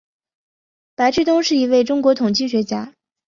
[0.95, 2.91] 白志东是一位中国统计学家。